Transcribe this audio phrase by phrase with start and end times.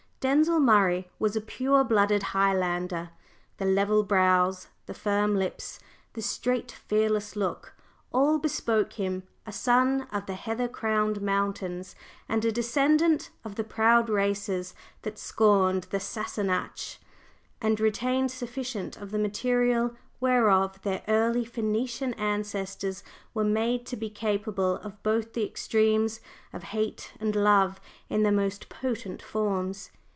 [0.21, 3.09] Denzil Murray was a pure blooded Highlander,
[3.57, 5.79] the level brows, the firm lips,
[6.13, 7.73] the straight, fearless look,
[8.13, 11.95] all bespoke him a son of the heather crowned mountains
[12.29, 16.97] and a descendant of the proud races that scorned the "Sassenach,"
[17.59, 24.11] and retained sufficient of the material whereof their early Phœnician ancestors were made to be
[24.11, 26.19] capable of both the extremes
[26.53, 29.89] of hate and love in their most potent forms.